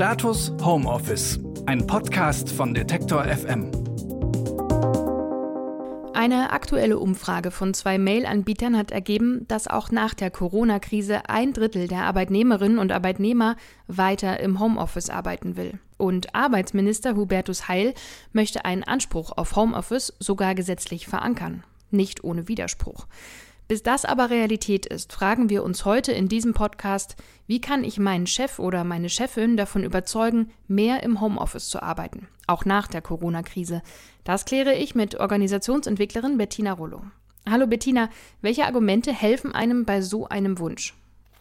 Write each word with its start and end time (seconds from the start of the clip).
Status 0.00 0.50
Homeoffice, 0.62 1.38
ein 1.66 1.86
Podcast 1.86 2.50
von 2.50 2.72
Detektor 2.72 3.22
FM. 3.22 3.70
Eine 6.14 6.52
aktuelle 6.52 6.98
Umfrage 6.98 7.50
von 7.50 7.74
zwei 7.74 7.98
Mail-Anbietern 7.98 8.78
hat 8.78 8.92
ergeben, 8.92 9.44
dass 9.48 9.68
auch 9.68 9.90
nach 9.90 10.14
der 10.14 10.30
Corona-Krise 10.30 11.28
ein 11.28 11.52
Drittel 11.52 11.86
der 11.86 12.04
Arbeitnehmerinnen 12.04 12.78
und 12.78 12.92
Arbeitnehmer 12.92 13.56
weiter 13.88 14.40
im 14.40 14.58
Homeoffice 14.58 15.10
arbeiten 15.10 15.58
will. 15.58 15.78
Und 15.98 16.34
Arbeitsminister 16.34 17.14
Hubertus 17.14 17.68
Heil 17.68 17.92
möchte 18.32 18.64
einen 18.64 18.84
Anspruch 18.84 19.32
auf 19.36 19.54
Homeoffice 19.54 20.14
sogar 20.18 20.54
gesetzlich 20.54 21.08
verankern. 21.08 21.62
Nicht 21.90 22.24
ohne 22.24 22.48
Widerspruch. 22.48 23.06
Bis 23.70 23.84
das 23.84 24.04
aber 24.04 24.30
Realität 24.30 24.84
ist, 24.84 25.12
fragen 25.12 25.48
wir 25.48 25.62
uns 25.62 25.84
heute 25.84 26.10
in 26.10 26.26
diesem 26.26 26.54
Podcast, 26.54 27.14
wie 27.46 27.60
kann 27.60 27.84
ich 27.84 28.00
meinen 28.00 28.26
Chef 28.26 28.58
oder 28.58 28.82
meine 28.82 29.08
Chefin 29.08 29.56
davon 29.56 29.84
überzeugen, 29.84 30.50
mehr 30.66 31.04
im 31.04 31.20
Homeoffice 31.20 31.68
zu 31.68 31.80
arbeiten, 31.80 32.26
auch 32.48 32.64
nach 32.64 32.88
der 32.88 33.00
Corona-Krise. 33.00 33.82
Das 34.24 34.44
kläre 34.44 34.74
ich 34.74 34.96
mit 34.96 35.20
Organisationsentwicklerin 35.20 36.36
Bettina 36.36 36.72
Rollo. 36.72 37.02
Hallo 37.48 37.68
Bettina, 37.68 38.08
welche 38.42 38.64
Argumente 38.64 39.12
helfen 39.12 39.54
einem 39.54 39.84
bei 39.84 40.00
so 40.00 40.26
einem 40.26 40.58
Wunsch? 40.58 40.96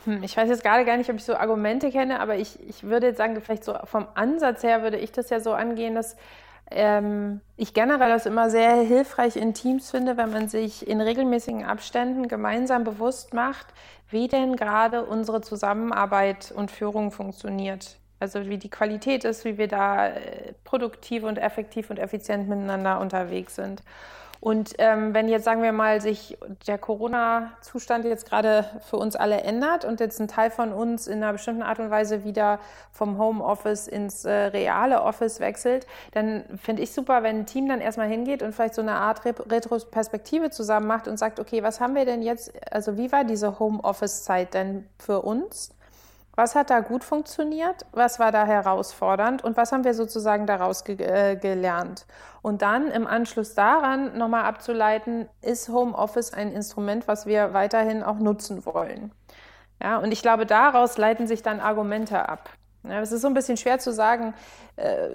Hm, 0.05 0.21
ich 0.21 0.37
weiß 0.37 0.49
jetzt 0.49 0.61
gerade 0.61 0.85
gar 0.85 0.97
nicht, 0.97 1.09
ob 1.09 1.15
ich 1.15 1.23
so 1.23 1.35
Argumente 1.35 1.89
kenne, 1.89 2.19
aber 2.19 2.37
ich, 2.37 2.59
ich 2.69 2.83
würde 2.83 3.07
jetzt 3.07 3.17
sagen, 3.17 3.41
vielleicht 3.41 3.63
so 3.63 3.73
vom 3.85 4.05
Ansatz 4.13 4.61
her 4.61 4.83
würde 4.83 4.97
ich 4.97 5.11
das 5.11 5.31
ja 5.31 5.39
so 5.39 5.53
angehen, 5.53 5.95
dass 5.95 6.15
ähm, 6.71 7.41
ich 7.57 7.73
generell 7.73 8.09
das 8.09 8.25
immer 8.25 8.49
sehr 8.49 8.75
hilfreich 8.75 9.35
in 9.35 9.53
Teams 9.53 9.91
finde, 9.91 10.17
wenn 10.17 10.31
man 10.31 10.47
sich 10.47 10.87
in 10.87 11.01
regelmäßigen 11.01 11.65
Abständen 11.65 12.27
gemeinsam 12.27 12.83
bewusst 12.83 13.33
macht, 13.33 13.67
wie 14.09 14.27
denn 14.27 14.55
gerade 14.55 15.05
unsere 15.05 15.41
Zusammenarbeit 15.41 16.51
und 16.55 16.71
Führung 16.71 17.11
funktioniert. 17.11 17.97
Also 18.19 18.47
wie 18.47 18.57
die 18.57 18.69
Qualität 18.69 19.23
ist, 19.23 19.45
wie 19.45 19.57
wir 19.57 19.67
da 19.67 20.07
äh, 20.07 20.53
produktiv 20.63 21.23
und 21.23 21.37
effektiv 21.37 21.89
und 21.89 21.99
effizient 21.99 22.49
miteinander 22.49 22.99
unterwegs 22.99 23.55
sind. 23.55 23.81
Und 24.41 24.73
ähm, 24.77 25.13
wenn 25.13 25.27
jetzt, 25.27 25.43
sagen 25.43 25.61
wir 25.61 25.73
mal, 25.73 25.99
sich 25.99 26.37
der 26.65 26.77
Corona-Zustand 26.77 28.05
jetzt 28.05 28.25
gerade 28.25 28.65
für 28.89 28.95
uns 28.95 29.17
alle 29.17 29.41
ändert 29.41 29.83
und 29.83 29.99
jetzt 29.99 30.19
ein 30.21 30.29
Teil 30.29 30.49
von 30.49 30.71
uns 30.71 31.07
in 31.07 31.21
einer 31.21 31.33
bestimmten 31.33 31.61
Art 31.61 31.79
und 31.79 31.91
Weise 31.91 32.23
wieder 32.23 32.59
vom 32.93 33.17
Homeoffice 33.17 33.87
ins 33.89 34.23
äh, 34.23 34.31
reale 34.31 35.01
Office 35.01 35.41
wechselt, 35.41 35.87
dann 36.11 36.45
finde 36.57 36.83
ich 36.83 36.93
super, 36.93 37.21
wenn 37.21 37.39
ein 37.39 37.45
Team 37.47 37.67
dann 37.67 37.81
erstmal 37.81 38.07
hingeht 38.07 38.41
und 38.41 38.53
vielleicht 38.53 38.75
so 38.75 38.81
eine 38.81 38.93
Art 38.93 39.25
Retrospektive 39.25 40.51
zusammen 40.51 40.87
macht 40.87 41.09
und 41.09 41.17
sagt, 41.17 41.41
okay, 41.41 41.61
was 41.61 41.81
haben 41.81 41.95
wir 41.95 42.05
denn 42.05 42.21
jetzt, 42.21 42.53
also 42.71 42.97
wie 42.97 43.11
war 43.11 43.25
diese 43.25 43.59
Homeoffice-Zeit 43.59 44.53
denn 44.53 44.87
für 44.97 45.21
uns? 45.21 45.75
Was 46.39 46.55
hat 46.55 46.69
da 46.69 46.79
gut 46.79 47.03
funktioniert? 47.03 47.85
Was 47.91 48.17
war 48.17 48.31
da 48.31 48.45
herausfordernd? 48.45 49.43
Und 49.43 49.57
was 49.57 49.73
haben 49.73 49.83
wir 49.83 49.93
sozusagen 49.93 50.47
daraus 50.47 50.85
ge 50.85 50.95
äh, 50.95 51.35
gelernt? 51.35 52.05
Und 52.41 52.61
dann 52.61 52.91
im 52.91 53.05
Anschluss 53.07 53.55
daran 53.55 54.17
nochmal 54.17 54.45
abzuleiten, 54.45 55.27
ist 55.41 55.67
Homeoffice 55.67 56.31
ein 56.31 56.53
Instrument, 56.53 57.09
was 57.09 57.25
wir 57.25 57.53
weiterhin 57.53 58.03
auch 58.03 58.19
nutzen 58.19 58.65
wollen? 58.65 59.11
Ja, 59.83 59.97
und 59.97 60.13
ich 60.13 60.21
glaube, 60.21 60.45
daraus 60.45 60.97
leiten 60.97 61.27
sich 61.27 61.43
dann 61.43 61.59
Argumente 61.59 62.29
ab. 62.29 62.49
Ja, 62.83 63.01
es 63.01 63.11
ist 63.11 63.21
so 63.21 63.27
ein 63.27 63.33
bisschen 63.33 63.57
schwer 63.57 63.77
zu 63.79 63.91
sagen, 63.91 64.33
äh, 64.77 65.09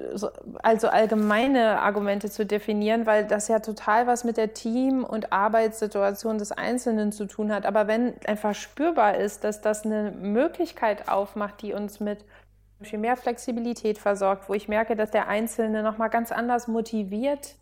also 0.62 0.88
allgemeine 0.88 1.80
Argumente 1.80 2.30
zu 2.30 2.44
definieren, 2.44 3.06
weil 3.06 3.26
das 3.26 3.48
ja 3.48 3.58
total 3.60 4.06
was 4.06 4.22
mit 4.22 4.36
der 4.36 4.52
Team- 4.52 5.02
und 5.02 5.32
Arbeitssituation 5.32 6.36
des 6.36 6.52
Einzelnen 6.52 7.10
zu 7.10 7.26
tun 7.26 7.50
hat. 7.52 7.64
Aber 7.64 7.86
wenn 7.86 8.14
einfach 8.26 8.54
spürbar 8.54 9.16
ist, 9.16 9.44
dass 9.44 9.62
das 9.62 9.84
eine 9.84 10.10
Möglichkeit 10.10 11.08
aufmacht, 11.08 11.62
die 11.62 11.72
uns 11.72 12.00
mit 12.00 12.24
mehr 12.92 13.16
Flexibilität 13.16 13.98
versorgt, 13.98 14.48
wo 14.50 14.54
ich 14.54 14.68
merke, 14.68 14.94
dass 14.94 15.10
der 15.10 15.28
Einzelne 15.28 15.82
nochmal 15.82 16.10
ganz 16.10 16.32
anders 16.32 16.68
motiviert 16.68 17.56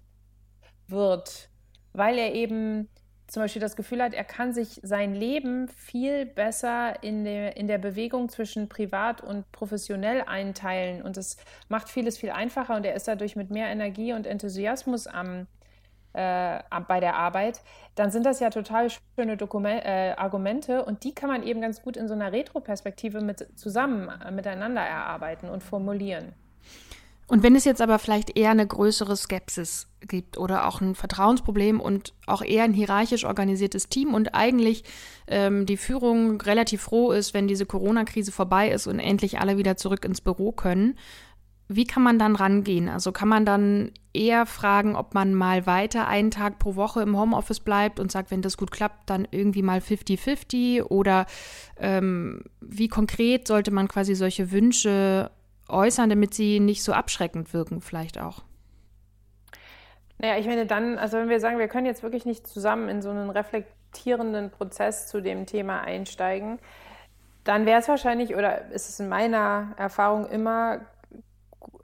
wird, 0.88 1.48
weil 1.92 2.18
er 2.18 2.34
eben 2.34 2.88
zum 3.32 3.42
Beispiel 3.42 3.62
das 3.62 3.76
Gefühl 3.76 4.02
hat, 4.02 4.12
er 4.12 4.24
kann 4.24 4.52
sich 4.52 4.78
sein 4.82 5.14
Leben 5.14 5.66
viel 5.68 6.26
besser 6.26 7.02
in 7.02 7.24
der, 7.24 7.56
in 7.56 7.66
der 7.66 7.78
Bewegung 7.78 8.28
zwischen 8.28 8.68
privat 8.68 9.22
und 9.22 9.50
professionell 9.52 10.20
einteilen. 10.26 11.00
Und 11.00 11.16
das 11.16 11.38
macht 11.70 11.88
vieles 11.88 12.18
viel 12.18 12.28
einfacher 12.28 12.76
und 12.76 12.84
er 12.84 12.94
ist 12.94 13.08
dadurch 13.08 13.34
mit 13.34 13.50
mehr 13.50 13.68
Energie 13.68 14.12
und 14.12 14.26
Enthusiasmus 14.26 15.06
am, 15.06 15.46
äh, 16.12 16.60
bei 16.86 17.00
der 17.00 17.16
Arbeit, 17.16 17.62
dann 17.94 18.10
sind 18.10 18.26
das 18.26 18.38
ja 18.38 18.50
total 18.50 18.88
schöne 19.16 19.38
Dokument, 19.38 19.82
äh, 19.82 20.12
Argumente 20.14 20.84
und 20.84 21.02
die 21.02 21.14
kann 21.14 21.30
man 21.30 21.42
eben 21.42 21.62
ganz 21.62 21.80
gut 21.80 21.96
in 21.96 22.08
so 22.08 22.14
einer 22.14 22.32
Retroperspektive 22.32 23.22
mit, 23.22 23.58
zusammen 23.58 24.10
äh, 24.10 24.30
miteinander 24.30 24.82
erarbeiten 24.82 25.48
und 25.48 25.62
formulieren. 25.62 26.34
Und 27.32 27.42
wenn 27.42 27.56
es 27.56 27.64
jetzt 27.64 27.80
aber 27.80 27.98
vielleicht 27.98 28.36
eher 28.36 28.50
eine 28.50 28.66
größere 28.66 29.16
Skepsis 29.16 29.88
gibt 30.06 30.36
oder 30.36 30.68
auch 30.68 30.82
ein 30.82 30.94
Vertrauensproblem 30.94 31.80
und 31.80 32.12
auch 32.26 32.42
eher 32.42 32.64
ein 32.64 32.74
hierarchisch 32.74 33.24
organisiertes 33.24 33.88
Team 33.88 34.12
und 34.12 34.34
eigentlich 34.34 34.84
ähm, 35.28 35.64
die 35.64 35.78
Führung 35.78 36.38
relativ 36.42 36.82
froh 36.82 37.10
ist, 37.10 37.32
wenn 37.32 37.48
diese 37.48 37.64
Corona-Krise 37.64 38.32
vorbei 38.32 38.70
ist 38.70 38.86
und 38.86 38.98
endlich 38.98 39.38
alle 39.38 39.56
wieder 39.56 39.78
zurück 39.78 40.04
ins 40.04 40.20
Büro 40.20 40.52
können, 40.52 40.98
wie 41.68 41.86
kann 41.86 42.02
man 42.02 42.18
dann 42.18 42.36
rangehen? 42.36 42.90
Also 42.90 43.12
kann 43.12 43.28
man 43.28 43.46
dann 43.46 43.92
eher 44.12 44.44
fragen, 44.44 44.94
ob 44.94 45.14
man 45.14 45.32
mal 45.32 45.64
weiter 45.64 46.08
einen 46.08 46.30
Tag 46.30 46.58
pro 46.58 46.76
Woche 46.76 47.00
im 47.00 47.18
Homeoffice 47.18 47.60
bleibt 47.60 47.98
und 47.98 48.12
sagt, 48.12 48.30
wenn 48.30 48.42
das 48.42 48.58
gut 48.58 48.70
klappt, 48.70 49.08
dann 49.08 49.26
irgendwie 49.30 49.62
mal 49.62 49.78
50-50? 49.78 50.82
Oder 50.82 51.24
ähm, 51.78 52.42
wie 52.60 52.88
konkret 52.88 53.48
sollte 53.48 53.70
man 53.70 53.88
quasi 53.88 54.14
solche 54.14 54.52
Wünsche 54.52 55.30
äußern, 55.72 56.10
damit 56.10 56.34
sie 56.34 56.60
nicht 56.60 56.82
so 56.82 56.92
abschreckend 56.92 57.52
wirken, 57.52 57.80
vielleicht 57.80 58.20
auch? 58.20 58.42
Naja, 60.18 60.38
ich 60.38 60.46
meine 60.46 60.66
dann, 60.66 60.98
also 60.98 61.16
wenn 61.16 61.28
wir 61.28 61.40
sagen, 61.40 61.58
wir 61.58 61.68
können 61.68 61.86
jetzt 61.86 62.02
wirklich 62.02 62.24
nicht 62.24 62.46
zusammen 62.46 62.88
in 62.88 63.02
so 63.02 63.10
einen 63.10 63.30
reflektierenden 63.30 64.50
Prozess 64.50 65.08
zu 65.08 65.20
dem 65.20 65.46
Thema 65.46 65.80
einsteigen, 65.80 66.60
dann 67.44 67.66
wäre 67.66 67.80
es 67.80 67.88
wahrscheinlich 67.88 68.36
oder 68.36 68.70
ist 68.70 68.88
es 68.88 69.00
in 69.00 69.08
meiner 69.08 69.74
Erfahrung 69.76 70.26
immer 70.26 70.82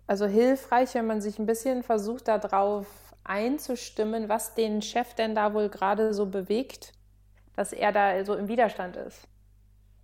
also 0.06 0.26
hilfreich, 0.26 0.94
wenn 0.94 1.06
man 1.06 1.20
sich 1.20 1.38
ein 1.38 1.46
bisschen 1.46 1.82
versucht, 1.82 2.28
darauf 2.28 2.86
einzustimmen, 3.24 4.28
was 4.28 4.54
den 4.54 4.80
Chef 4.82 5.14
denn 5.14 5.34
da 5.34 5.52
wohl 5.52 5.68
gerade 5.68 6.14
so 6.14 6.26
bewegt, 6.26 6.92
dass 7.54 7.72
er 7.72 7.92
da 7.92 8.24
so 8.24 8.34
im 8.34 8.48
Widerstand 8.48 8.96
ist. 8.96 9.28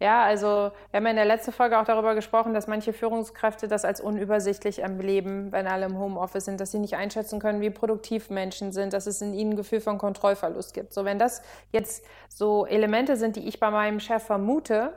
Ja, 0.00 0.25
also 0.25 0.72
wir 0.91 0.99
haben 0.99 1.05
ja 1.05 1.10
in 1.10 1.16
der 1.16 1.25
letzten 1.25 1.53
Folge 1.53 1.78
auch 1.78 1.84
darüber 1.84 2.15
gesprochen, 2.15 2.53
dass 2.53 2.66
manche 2.66 2.93
Führungskräfte 2.93 3.69
das 3.69 3.84
als 3.84 4.00
unübersichtlich 4.00 4.81
erleben, 4.81 5.53
wenn 5.53 5.69
alle 5.69 5.87
im 5.87 5.99
Homeoffice 5.99 6.44
sind, 6.44 6.60
dass 6.60 6.72
sie 6.72 6.81
nicht 6.81 6.97
einschätzen 6.97 7.38
können, 7.38 7.60
wie 7.60 7.71
produktiv 7.71 8.28
Menschen 8.28 8.72
sind, 8.72 8.93
dass 8.93 9.06
es 9.06 9.22
in 9.22 9.34
ihnen 9.34 9.53
ein 9.53 9.56
Gefühl 9.56 9.81
von 9.81 9.99
Kontrollverlust 9.99 10.75
gibt. 10.75 10.93
So, 10.93 11.04
wenn 11.04 11.19
das 11.19 11.43
jetzt 11.71 12.04
so 12.28 12.66
Elemente 12.66 13.16
sind, 13.16 13.37
die 13.37 13.47
ich 13.47 13.60
bei 13.60 13.71
meinem 13.71 14.00
Chef 14.00 14.25
vermute, 14.25 14.93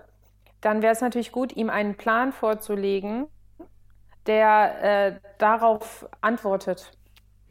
dann 0.62 0.82
wäre 0.82 0.94
es 0.94 1.02
natürlich 1.02 1.32
gut, 1.32 1.56
ihm 1.56 1.70
einen 1.70 1.96
Plan 1.96 2.32
vorzulegen, 2.32 3.28
der 4.26 4.84
äh, 4.84 5.20
darauf 5.38 6.10
antwortet. 6.22 6.92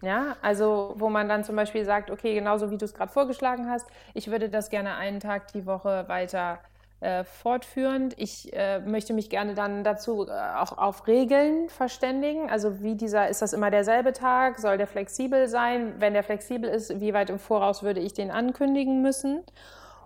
Ja, 0.03 0.37
also 0.43 0.95
wo 0.97 1.09
man 1.09 1.29
dann 1.29 1.43
zum 1.43 1.57
Beispiel 1.57 1.85
sagt, 1.85 2.11
okay, 2.11 2.35
genauso 2.35 2.71
wie 2.71 2.77
du 2.77 2.85
es 2.85 2.93
gerade 2.93 3.11
vorgeschlagen 3.11 3.71
hast, 3.71 3.87
ich 4.13 4.31
würde 4.31 4.51
das 4.51 4.69
gerne 4.69 4.97
einen 4.97 5.21
Tag 5.21 5.53
die 5.53 5.65
Woche 5.65 6.05
weiter 6.09 6.59
äh, 7.01 7.25
fortführend. 7.25 8.15
Ich 8.19 8.53
äh, 8.55 8.81
möchte 8.81 9.13
mich 9.13 9.29
gerne 9.29 9.55
dann 9.55 9.85
dazu 9.85 10.27
äh, 10.27 10.31
auch 10.31 10.79
auf 10.79 11.07
Regeln 11.07 11.69
verständigen. 11.69 12.49
Also 12.49 12.83
wie 12.83 12.95
dieser, 12.95 13.29
ist 13.29 13.43
das 13.43 13.53
immer 13.53 13.71
derselbe 13.71 14.13
Tag? 14.13 14.59
Soll 14.59 14.79
der 14.79 14.87
flexibel 14.87 15.49
sein? 15.49 15.95
Wenn 15.99 16.15
der 16.15 16.23
flexibel 16.23 16.71
ist, 16.71 17.01
wie 17.01 17.13
weit 17.13 17.29
im 17.29 17.39
Voraus 17.39 17.83
würde 17.83 18.01
ich 18.01 18.15
den 18.15 18.31
ankündigen 18.31 19.03
müssen? 19.03 19.43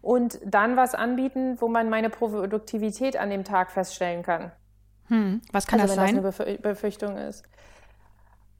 Und 0.02 0.40
dann 0.44 0.76
was 0.76 0.94
anbieten, 0.94 1.60
wo 1.60 1.68
man 1.68 1.90
meine 1.90 2.10
Produktivität 2.10 3.16
an 3.16 3.30
dem 3.30 3.44
Tag 3.44 3.70
feststellen 3.70 4.22
kann. 4.22 4.50
Hm, 5.08 5.42
was 5.52 5.66
kann 5.66 5.80
also, 5.80 5.94
das 5.94 6.04
wenn 6.04 6.16
sein? 6.16 6.24
das 6.24 6.40
eine 6.40 6.58
Befürchtung 6.58 7.16
ist. 7.16 7.44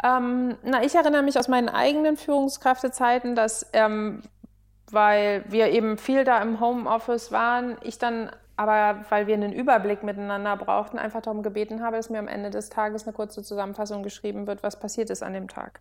Ähm, 0.05 0.57
na, 0.63 0.83
ich 0.83 0.95
erinnere 0.95 1.23
mich 1.23 1.39
aus 1.39 1.49
meinen 1.49 1.69
eigenen 1.69 2.17
Führungskräftezeiten, 2.17 3.35
dass 3.35 3.69
ähm, 3.73 4.23
weil 4.93 5.45
wir 5.49 5.69
eben 5.69 5.99
viel 5.99 6.25
da 6.25 6.41
im 6.43 6.61
Homeoffice 6.61 7.33
waren, 7.33 7.77
ich 7.83 7.99
dann 7.99 8.31
aber, 8.57 9.05
weil 9.09 9.27
wir 9.27 9.35
einen 9.35 9.53
Überblick 9.53 10.03
miteinander 10.03 10.55
brauchten, 10.57 10.99
einfach 10.99 11.23
darum 11.23 11.43
gebeten 11.43 11.83
habe, 11.83 11.97
dass 11.97 12.11
mir 12.11 12.19
am 12.19 12.29
Ende 12.29 12.51
des 12.51 12.69
Tages 12.69 13.05
eine 13.05 13.15
kurze 13.15 13.43
Zusammenfassung 13.43 14.03
geschrieben 14.03 14.47
wird, 14.47 14.63
was 14.63 14.79
passiert 14.79 15.09
ist 15.09 15.23
an 15.23 15.33
dem 15.33 15.49
Tag. 15.49 15.81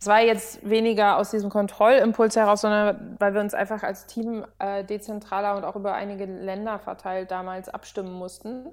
Es 0.00 0.06
war 0.06 0.20
jetzt 0.20 0.68
weniger 0.68 1.16
aus 1.16 1.30
diesem 1.30 1.50
Kontrollimpuls 1.50 2.36
heraus, 2.36 2.60
sondern 2.60 3.16
weil 3.18 3.34
wir 3.34 3.40
uns 3.40 3.54
einfach 3.54 3.82
als 3.82 4.06
Team 4.06 4.44
äh, 4.58 4.84
dezentraler 4.84 5.56
und 5.56 5.64
auch 5.64 5.76
über 5.76 5.94
einige 5.94 6.26
Länder 6.26 6.78
verteilt 6.78 7.30
damals 7.30 7.68
abstimmen 7.68 8.12
mussten, 8.12 8.66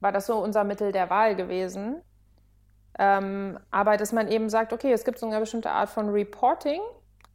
war 0.00 0.12
das 0.12 0.26
so 0.26 0.36
unser 0.36 0.62
Mittel 0.64 0.92
der 0.92 1.10
Wahl 1.10 1.34
gewesen. 1.34 2.02
Ähm, 2.98 3.58
aber 3.70 3.96
dass 3.96 4.12
man 4.12 4.28
eben 4.28 4.50
sagt, 4.50 4.72
okay, 4.72 4.92
es 4.92 5.04
gibt 5.04 5.18
so 5.18 5.26
eine 5.26 5.40
bestimmte 5.40 5.70
Art 5.70 5.88
von 5.88 6.10
Reporting, 6.10 6.80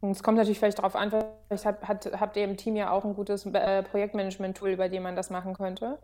und 0.00 0.12
es 0.12 0.22
kommt 0.22 0.38
natürlich 0.38 0.58
vielleicht 0.58 0.78
darauf 0.78 0.94
an, 0.94 1.10
vielleicht 1.48 1.64
habt, 1.64 2.20
habt 2.20 2.36
ihr 2.36 2.44
im 2.44 2.56
Team 2.56 2.76
ja 2.76 2.90
auch 2.90 3.04
ein 3.04 3.14
gutes 3.14 3.46
äh, 3.46 3.82
Projektmanagement-Tool, 3.82 4.70
über 4.70 4.88
dem 4.88 5.02
man 5.02 5.16
das 5.16 5.30
machen 5.30 5.54
könnte. 5.54 5.98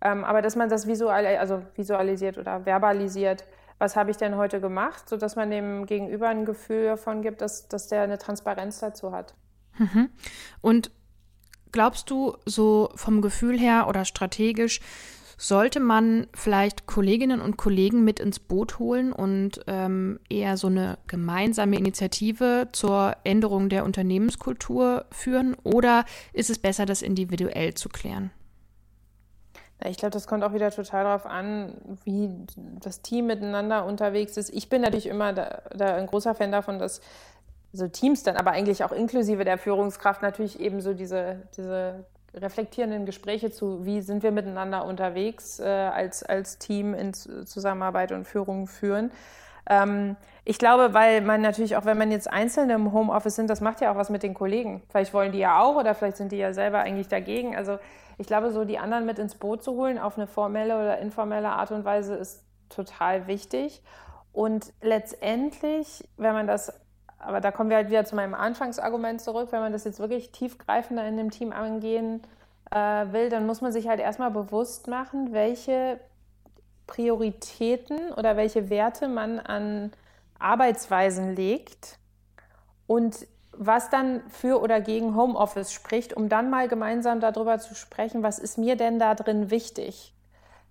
Ähm, 0.00 0.24
aber 0.24 0.42
dass 0.42 0.56
man 0.56 0.68
das 0.68 0.86
visual, 0.86 1.24
also 1.26 1.62
visualisiert 1.74 2.38
oder 2.38 2.64
verbalisiert, 2.64 3.44
was 3.78 3.94
habe 3.94 4.10
ich 4.10 4.16
denn 4.16 4.36
heute 4.36 4.60
gemacht, 4.60 5.08
sodass 5.08 5.36
man 5.36 5.50
dem 5.50 5.86
Gegenüber 5.86 6.28
ein 6.28 6.44
Gefühl 6.44 6.86
davon 6.86 7.22
gibt, 7.22 7.40
dass, 7.40 7.68
dass 7.68 7.86
der 7.88 8.02
eine 8.02 8.18
Transparenz 8.18 8.80
dazu 8.80 9.12
hat. 9.12 9.34
Mhm. 9.78 10.10
Und 10.60 10.90
glaubst 11.70 12.10
du, 12.10 12.36
so 12.44 12.90
vom 12.96 13.22
Gefühl 13.22 13.58
her 13.58 13.86
oder 13.88 14.04
strategisch, 14.04 14.80
sollte 15.38 15.78
man 15.78 16.26
vielleicht 16.34 16.86
Kolleginnen 16.86 17.40
und 17.40 17.56
Kollegen 17.56 18.04
mit 18.04 18.18
ins 18.18 18.40
Boot 18.40 18.80
holen 18.80 19.12
und 19.12 19.60
ähm, 19.68 20.18
eher 20.28 20.56
so 20.56 20.66
eine 20.66 20.98
gemeinsame 21.06 21.76
Initiative 21.76 22.68
zur 22.72 23.16
Änderung 23.22 23.68
der 23.68 23.84
Unternehmenskultur 23.84 25.06
führen? 25.12 25.56
Oder 25.62 26.04
ist 26.32 26.50
es 26.50 26.58
besser, 26.58 26.86
das 26.86 27.02
individuell 27.02 27.74
zu 27.74 27.88
klären? 27.88 28.32
Ich 29.86 29.96
glaube, 29.96 30.10
das 30.10 30.26
kommt 30.26 30.42
auch 30.42 30.52
wieder 30.52 30.72
total 30.72 31.04
darauf 31.04 31.24
an, 31.24 31.72
wie 32.02 32.30
das 32.80 33.00
Team 33.02 33.26
miteinander 33.26 33.86
unterwegs 33.86 34.36
ist. 34.36 34.50
Ich 34.50 34.68
bin 34.68 34.82
natürlich 34.82 35.06
immer 35.06 35.32
da, 35.32 35.62
da 35.72 35.94
ein 35.94 36.06
großer 36.06 36.34
Fan 36.34 36.50
davon, 36.50 36.80
dass 36.80 37.00
so 37.72 37.86
Teams 37.86 38.24
dann, 38.24 38.36
aber 38.36 38.50
eigentlich 38.50 38.82
auch 38.82 38.90
inklusive 38.90 39.44
der 39.44 39.56
Führungskraft 39.56 40.20
natürlich 40.20 40.58
eben 40.58 40.80
so 40.80 40.94
diese, 40.94 41.42
diese 41.56 42.06
reflektierenden 42.34 43.06
Gespräche 43.06 43.50
zu, 43.50 43.84
wie 43.84 44.00
sind 44.00 44.22
wir 44.22 44.32
miteinander 44.32 44.84
unterwegs 44.84 45.58
äh, 45.60 45.64
als, 45.64 46.22
als 46.22 46.58
Team 46.58 46.94
in 46.94 47.14
Zusammenarbeit 47.14 48.12
und 48.12 48.26
Führung 48.26 48.66
führen. 48.66 49.10
Ähm, 49.68 50.16
ich 50.44 50.58
glaube, 50.58 50.94
weil 50.94 51.20
man 51.20 51.42
natürlich 51.42 51.76
auch, 51.76 51.84
wenn 51.84 51.98
man 51.98 52.10
jetzt 52.10 52.30
Einzelne 52.30 52.74
im 52.74 52.92
Homeoffice 52.92 53.36
sind, 53.36 53.50
das 53.50 53.60
macht 53.60 53.80
ja 53.80 53.92
auch 53.92 53.96
was 53.96 54.08
mit 54.08 54.22
den 54.22 54.34
Kollegen. 54.34 54.82
Vielleicht 54.88 55.12
wollen 55.12 55.32
die 55.32 55.38
ja 55.38 55.60
auch 55.60 55.76
oder 55.76 55.94
vielleicht 55.94 56.16
sind 56.16 56.32
die 56.32 56.38
ja 56.38 56.52
selber 56.52 56.78
eigentlich 56.80 57.08
dagegen. 57.08 57.54
Also 57.54 57.78
ich 58.16 58.26
glaube, 58.26 58.50
so 58.50 58.64
die 58.64 58.78
anderen 58.78 59.04
mit 59.04 59.18
ins 59.18 59.34
Boot 59.34 59.62
zu 59.62 59.72
holen 59.72 59.98
auf 59.98 60.16
eine 60.16 60.26
formelle 60.26 60.74
oder 60.74 60.98
informelle 60.98 61.50
Art 61.50 61.70
und 61.70 61.84
Weise 61.84 62.14
ist 62.14 62.44
total 62.68 63.26
wichtig. 63.26 63.82
Und 64.32 64.72
letztendlich, 64.80 66.08
wenn 66.16 66.32
man 66.32 66.46
das, 66.46 66.72
aber 67.18 67.40
da 67.40 67.50
kommen 67.50 67.70
wir 67.70 67.76
halt 67.76 67.88
wieder 67.88 68.04
zu 68.04 68.14
meinem 68.14 68.34
Anfangsargument 68.34 69.20
zurück, 69.20 69.48
wenn 69.50 69.60
man 69.60 69.72
das 69.72 69.84
jetzt 69.84 69.98
wirklich 69.98 70.30
tiefgreifender 70.30 71.06
in 71.06 71.16
dem 71.16 71.30
Team 71.30 71.52
angehen 71.52 72.22
äh, 72.70 72.76
will, 72.76 73.28
dann 73.28 73.46
muss 73.46 73.60
man 73.60 73.72
sich 73.72 73.88
halt 73.88 74.00
erstmal 74.00 74.30
bewusst 74.30 74.86
machen, 74.88 75.32
welche 75.32 75.98
Prioritäten 76.86 78.12
oder 78.12 78.36
welche 78.36 78.70
Werte 78.70 79.08
man 79.08 79.38
an 79.38 79.92
Arbeitsweisen 80.38 81.34
legt 81.34 81.98
und 82.86 83.26
was 83.52 83.90
dann 83.90 84.22
für 84.28 84.60
oder 84.62 84.80
gegen 84.80 85.16
Homeoffice 85.16 85.72
spricht, 85.72 86.14
um 86.14 86.28
dann 86.28 86.48
mal 86.48 86.68
gemeinsam 86.68 87.18
darüber 87.18 87.58
zu 87.58 87.74
sprechen, 87.74 88.22
was 88.22 88.38
ist 88.38 88.56
mir 88.56 88.76
denn 88.76 89.00
da 89.00 89.14
drin 89.16 89.50
wichtig? 89.50 90.14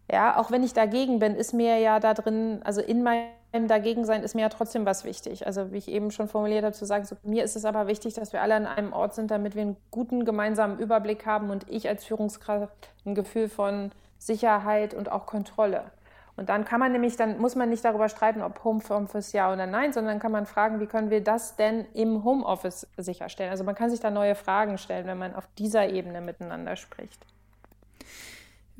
Ja, 0.09 0.37
auch 0.37 0.51
wenn 0.51 0.63
ich 0.63 0.73
dagegen 0.73 1.19
bin, 1.19 1.35
ist 1.35 1.53
mir 1.53 1.79
ja 1.79 1.99
da 1.99 2.13
drin, 2.13 2.61
also 2.63 2.81
in 2.81 3.03
meinem 3.03 3.27
Dagegensein 3.65 4.23
ist 4.23 4.35
mir 4.35 4.41
ja 4.41 4.49
trotzdem 4.49 4.85
was 4.85 5.05
wichtig. 5.05 5.47
Also 5.47 5.71
wie 5.71 5.77
ich 5.77 5.87
eben 5.87 6.11
schon 6.11 6.27
formuliert 6.27 6.63
habe, 6.63 6.73
zu 6.73 6.85
sagen, 6.85 7.05
so, 7.05 7.15
mir 7.23 7.43
ist 7.43 7.55
es 7.55 7.65
aber 7.65 7.87
wichtig, 7.87 8.13
dass 8.13 8.33
wir 8.33 8.41
alle 8.41 8.55
an 8.55 8.67
einem 8.67 8.93
Ort 8.93 9.15
sind, 9.15 9.31
damit 9.31 9.55
wir 9.55 9.63
einen 9.63 9.77
guten 9.89 10.25
gemeinsamen 10.25 10.77
Überblick 10.77 11.25
haben 11.25 11.49
und 11.49 11.69
ich 11.69 11.89
als 11.89 12.05
Führungskraft 12.05 12.91
ein 13.05 13.15
Gefühl 13.15 13.49
von 13.49 13.91
Sicherheit 14.19 14.93
und 14.93 15.11
auch 15.11 15.25
Kontrolle. 15.25 15.85
Und 16.35 16.49
dann 16.49 16.65
kann 16.65 16.79
man 16.79 16.91
nämlich, 16.91 17.17
dann 17.17 17.39
muss 17.39 17.55
man 17.55 17.69
nicht 17.69 17.83
darüber 17.83 18.09
streiten, 18.09 18.43
ob 18.43 18.63
Homeoffice 18.63 19.33
ja 19.33 19.51
oder 19.51 19.65
nein, 19.65 19.91
sondern 19.91 20.19
kann 20.19 20.31
man 20.31 20.45
fragen, 20.45 20.79
wie 20.79 20.85
können 20.85 21.09
wir 21.09 21.23
das 21.23 21.55
denn 21.55 21.85
im 21.93 22.23
Homeoffice 22.23 22.87
sicherstellen? 22.95 23.49
Also 23.49 23.63
man 23.63 23.73
kann 23.73 23.89
sich 23.89 23.99
da 23.99 24.11
neue 24.11 24.35
Fragen 24.35 24.77
stellen, 24.77 25.07
wenn 25.07 25.17
man 25.17 25.33
auf 25.33 25.47
dieser 25.57 25.89
Ebene 25.89 26.21
miteinander 26.21 26.75
spricht. 26.75 27.25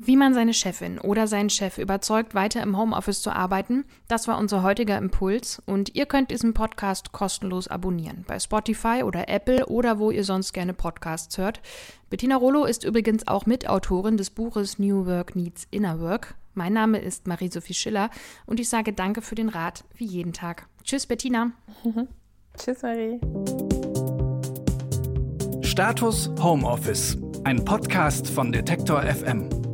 Wie 0.00 0.16
man 0.16 0.32
seine 0.32 0.54
Chefin 0.54 1.00
oder 1.00 1.26
seinen 1.26 1.50
Chef 1.50 1.76
überzeugt, 1.76 2.32
weiter 2.32 2.62
im 2.62 2.78
Homeoffice 2.78 3.20
zu 3.20 3.32
arbeiten, 3.32 3.84
das 4.06 4.28
war 4.28 4.38
unser 4.38 4.62
heutiger 4.62 4.96
Impuls 4.96 5.60
und 5.66 5.96
ihr 5.96 6.06
könnt 6.06 6.30
diesen 6.30 6.54
Podcast 6.54 7.10
kostenlos 7.10 7.66
abonnieren 7.66 8.24
bei 8.28 8.38
Spotify 8.38 9.02
oder 9.02 9.28
Apple 9.28 9.66
oder 9.66 9.98
wo 9.98 10.12
ihr 10.12 10.22
sonst 10.22 10.52
gerne 10.52 10.72
Podcasts 10.72 11.36
hört. 11.36 11.60
Bettina 12.10 12.36
Rollo 12.36 12.64
ist 12.64 12.84
übrigens 12.84 13.26
auch 13.26 13.46
Mitautorin 13.46 14.16
des 14.16 14.30
Buches 14.30 14.78
New 14.78 15.04
Work 15.04 15.34
Needs 15.34 15.66
Inner 15.72 15.98
Work. 15.98 16.36
Mein 16.54 16.74
Name 16.74 16.98
ist 17.00 17.26
Marie-Sophie 17.26 17.74
Schiller 17.74 18.10
und 18.46 18.60
ich 18.60 18.68
sage 18.68 18.92
danke 18.92 19.20
für 19.20 19.34
den 19.34 19.48
Rat, 19.48 19.82
wie 19.96 20.06
jeden 20.06 20.32
Tag. 20.32 20.68
Tschüss, 20.84 21.06
Bettina. 21.06 21.50
Tschüss, 22.56 22.82
Marie. 22.82 23.18
Status 25.62 26.30
Homeoffice, 26.40 27.18
ein 27.42 27.64
Podcast 27.64 28.28
von 28.30 28.52
Detektor 28.52 29.02
FM. 29.02 29.67